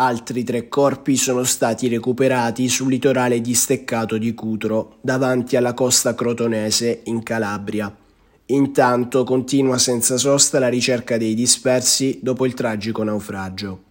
[0.00, 7.00] Altri tre corpi sono stati recuperati sul litorale disteccato di Cutro, davanti alla costa crotonese,
[7.06, 7.92] in Calabria.
[8.46, 13.82] Intanto continua senza sosta la ricerca dei dispersi dopo il tragico naufragio.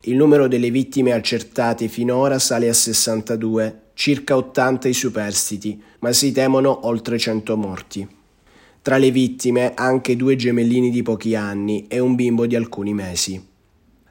[0.00, 6.32] Il numero delle vittime accertate finora sale a 62, circa 80 i superstiti, ma si
[6.32, 8.08] temono oltre 100 morti.
[8.82, 13.50] Tra le vittime anche due gemellini di pochi anni e un bimbo di alcuni mesi.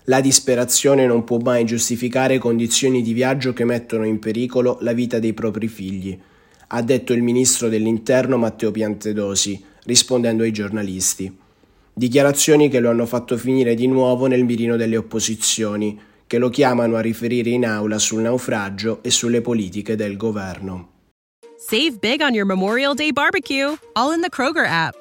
[0.05, 5.19] La disperazione non può mai giustificare condizioni di viaggio che mettono in pericolo la vita
[5.19, 6.19] dei propri figli,
[6.67, 11.37] ha detto il ministro dell'Interno Matteo Piantedosi, rispondendo ai giornalisti.
[11.93, 16.95] Dichiarazioni che lo hanno fatto finire di nuovo nel mirino delle opposizioni, che lo chiamano
[16.95, 20.89] a riferire in aula sul naufragio e sulle politiche del governo.
[21.57, 25.00] Save big on your Memorial Day barbecue, all in the Kroger app.